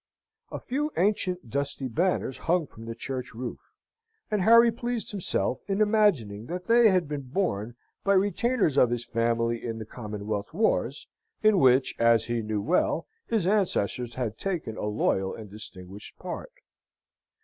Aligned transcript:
A 0.51 0.57
few 0.59 0.91
ancient 0.97 1.47
dusty 1.51 1.87
banners 1.87 2.39
hung 2.39 2.65
from 2.65 2.85
the 2.85 2.95
church 2.95 3.35
roof; 3.35 3.75
and 4.31 4.41
Harry 4.41 4.71
pleased 4.71 5.11
himself 5.11 5.61
in 5.67 5.79
imagining 5.79 6.47
that 6.47 6.65
they 6.65 6.89
had 6.89 7.07
been 7.07 7.21
borne 7.21 7.75
by 8.03 8.13
retainers 8.15 8.77
of 8.77 8.89
his 8.89 9.05
family 9.05 9.63
in 9.63 9.77
the 9.77 9.85
Commonwealth 9.85 10.55
wars, 10.55 11.07
in 11.43 11.59
which, 11.59 11.93
as 11.99 12.25
he 12.25 12.41
knew 12.41 12.63
well, 12.63 13.05
his 13.27 13.45
ancestors 13.45 14.15
had 14.15 14.39
taken 14.39 14.75
a 14.75 14.87
loyal 14.87 15.35
and 15.35 15.51
distinguished 15.51 16.17
part. 16.17 16.51